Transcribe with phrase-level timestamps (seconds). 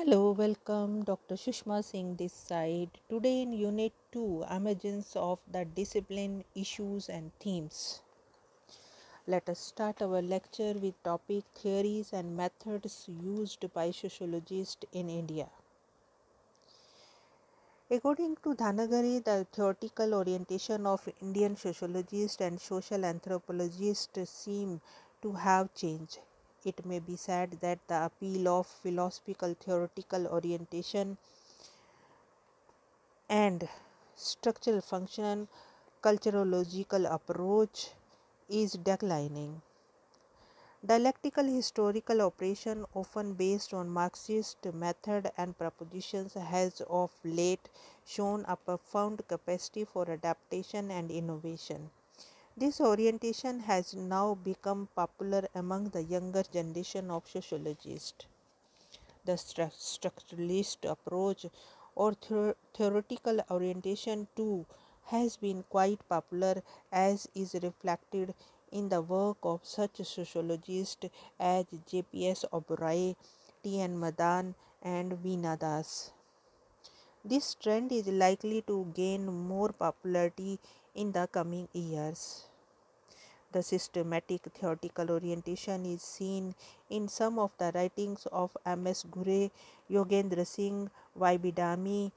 [0.00, 1.04] Hello, welcome.
[1.04, 1.34] Dr.
[1.34, 2.88] Sushma Singh this side.
[3.10, 8.00] Today in Unit 2, Emergence of the Discipline, Issues and Themes.
[9.26, 15.50] Let us start our lecture with topic Theories and Methods Used by Sociologists in India.
[17.90, 24.80] According to Dhanagare, the theoretical orientation of Indian sociologists and social anthropologists seem
[25.20, 26.20] to have changed
[26.66, 31.16] it may be said that the appeal of philosophical theoretical orientation
[33.30, 33.66] and
[34.14, 35.48] structural function
[36.02, 37.92] culturological approach
[38.48, 39.62] is declining.
[40.84, 47.68] Dialectical historical operation, often based on Marxist method and propositions, has of late
[48.04, 51.90] shown a profound capacity for adaptation and innovation.
[52.56, 58.26] This orientation has now become popular among the younger generation of sociologists.
[59.24, 61.46] The structuralist approach
[61.94, 62.14] or
[62.74, 64.66] theoretical orientation too
[65.04, 68.34] has been quite popular as is reflected
[68.72, 71.06] in the work of such sociologists
[71.38, 72.44] as J.P.S.
[72.52, 73.16] Uberoi,
[73.62, 73.98] T.N.
[73.98, 76.10] Madan and Veena Das.
[77.24, 80.58] This trend is likely to gain more popularity
[80.94, 82.44] in the coming years.
[83.52, 86.54] The systematic theoretical orientation is seen
[86.88, 89.04] in some of the writings of M.S.
[89.10, 89.50] Ghurye,
[89.90, 90.90] Yogendra Singh.
[91.18, 92.12] Dhami,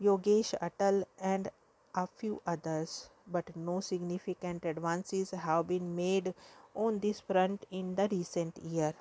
[0.00, 1.50] Yogesh Atal, and
[1.94, 6.34] a few others, but no significant advances have been made
[6.74, 8.94] on this front in the recent year.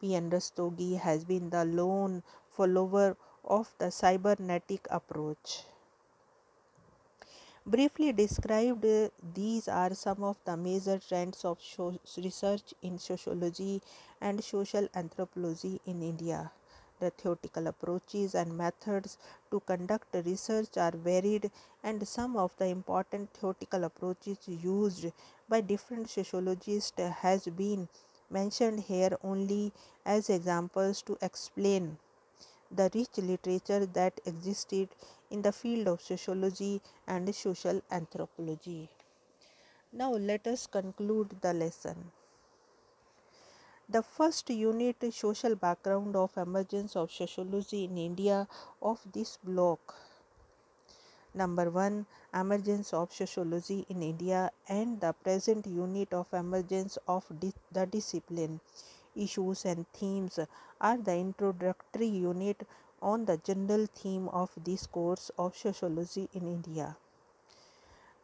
[0.00, 0.16] P.
[0.16, 0.28] N.
[0.28, 5.62] Rastogi has been the lone follower of the cybernetic approach.
[7.66, 8.84] Briefly described,
[9.34, 11.58] these are some of the major trends of
[12.18, 13.80] research in sociology
[14.20, 16.52] and social anthropology in India.
[17.00, 19.16] The theoretical approaches and methods
[19.50, 21.50] to conduct research are varied,
[21.82, 25.06] and some of the important theoretical approaches used
[25.48, 27.88] by different sociologists has been
[28.28, 29.72] mentioned here only
[30.04, 31.96] as examples to explain
[32.70, 34.88] the rich literature that existed
[35.34, 38.88] in the field of sociology and social anthropology.
[39.92, 42.12] Now let us conclude the lesson.
[43.88, 48.46] The first unit social background of emergence of sociology in India
[48.80, 49.96] of this block.
[51.34, 52.06] Number 1
[52.42, 58.60] emergence of sociology in India and the present unit of emergence of di the discipline
[59.26, 60.38] issues and themes
[60.80, 62.66] are the introductory unit
[63.12, 66.96] on the general theme of this course of sociology in India.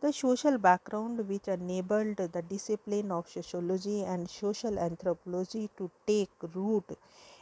[0.00, 6.98] The social background which enabled the discipline of sociology and social anthropology to take root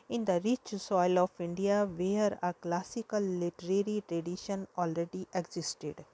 [0.08, 6.04] in the rich soil of India where a classical literary tradition already existed,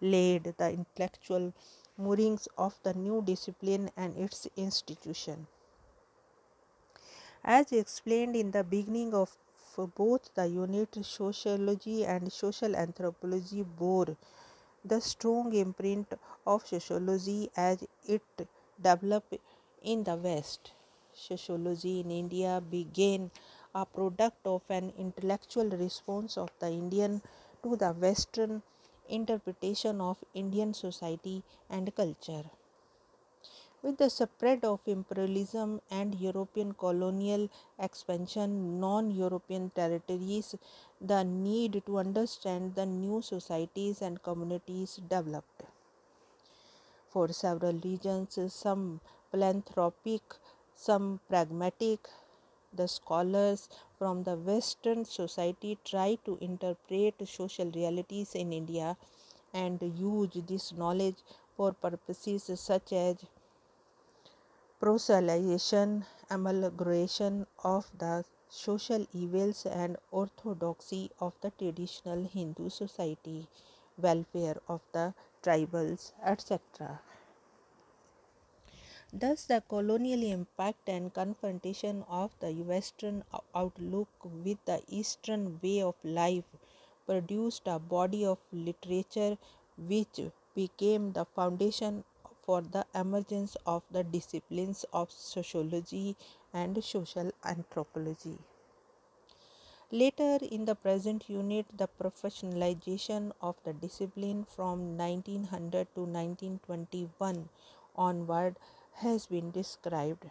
[0.00, 1.52] laid the intellectual
[1.98, 5.46] moorings of the new discipline and its institution.
[7.44, 9.36] As explained in the beginning of
[9.76, 14.16] both the unit sociology and social anthropology bore
[14.84, 16.12] the strong imprint
[16.46, 18.22] of sociology as it
[18.80, 19.36] developed
[19.82, 20.72] in the West.
[21.12, 23.30] Sociology in India began
[23.74, 27.22] a product of an intellectual response of the Indian
[27.62, 28.62] to the Western
[29.08, 32.44] interpretation of Indian society and culture.
[33.84, 40.54] With the spread of imperialism and European colonial expansion non-European territories,
[41.02, 45.64] the need to understand the new societies and communities developed.
[47.10, 50.22] For several reasons, some philanthropic,
[50.74, 52.08] some pragmatic,
[52.72, 53.68] the scholars
[53.98, 58.96] from the Western society try to interpret social realities in India
[59.52, 61.16] and use this knowledge
[61.54, 63.16] for purposes such as
[64.84, 73.46] proselytization, amelioration of the social evils and orthodoxy of the traditional Hindu society,
[73.96, 77.00] welfare of the tribals, etc.
[79.10, 83.24] Thus, the colonial impact and confrontation of the Western
[83.54, 86.44] outlook with the Eastern way of life
[87.06, 89.38] produced a body of literature
[89.78, 90.20] which
[90.54, 92.04] became the foundation
[92.44, 96.16] for the emergence of the disciplines of sociology
[96.52, 98.38] and social anthropology.
[99.90, 107.48] Later in the present unit, the professionalization of the discipline from 1900 to 1921
[107.96, 108.56] onward
[108.94, 110.24] has been described.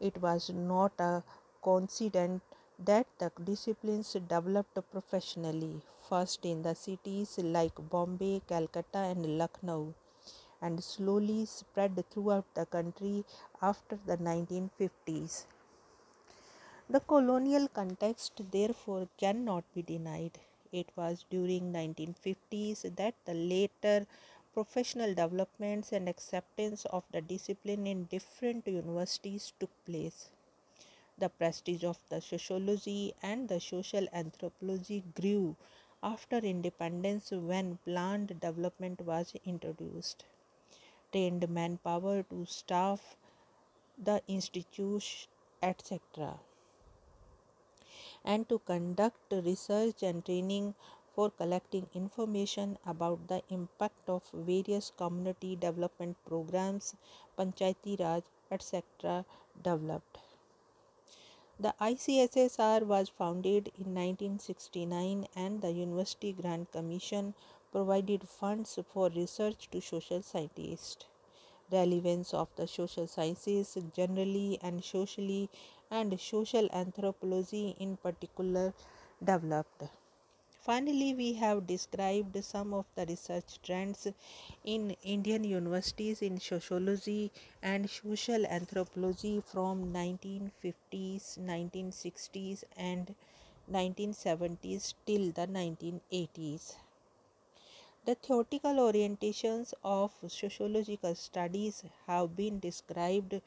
[0.00, 1.22] It was not a
[1.62, 2.42] coincidence
[2.78, 9.94] that the disciplines developed professionally, first in the cities like Bombay, Calcutta, and Lucknow,
[10.62, 13.24] and slowly spread throughout the country
[13.62, 15.46] after the 1950s.
[16.88, 20.40] The colonial context therefore cannot be denied.
[20.72, 24.06] It was during 1950s that the later
[24.52, 30.30] professional developments and acceptance of the discipline in different universities took place
[31.18, 35.54] the prestige of the sociology and the social anthropology grew
[36.02, 40.24] after independence when planned development was introduced.
[41.12, 43.16] Trained manpower to staff
[43.98, 45.26] the institute,
[45.62, 46.38] etc.,
[48.24, 50.74] and to conduct research and training
[51.14, 56.94] for collecting information about the impact of various community development programs,
[57.36, 59.24] Panchayati Raj, etc.,
[59.62, 60.18] developed.
[61.58, 67.34] The ICSSR was founded in 1969 and the University Grant Commission
[67.72, 71.06] provided funds for research to social scientists.
[71.70, 75.48] Relevance of the social sciences generally and socially
[75.90, 78.74] and social anthropology in particular
[79.24, 79.84] developed.
[80.62, 84.06] Finally, we have described some of the research trends
[84.64, 87.32] in Indian universities in sociology
[87.62, 93.14] and social anthropology from 1950s, 1960s and
[93.72, 96.74] 1970s till the 1980s.
[98.10, 103.40] The theoretical orientations of sociological studies have been described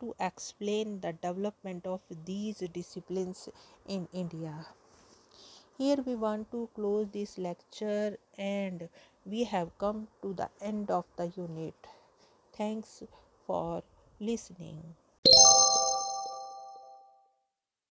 [0.00, 3.48] to explain the development of these disciplines
[3.86, 4.66] in India.
[5.76, 8.88] Here we want to close this lecture and
[9.24, 11.76] we have come to the end of the unit.
[12.56, 13.04] Thanks
[13.46, 13.84] for
[14.18, 14.96] listening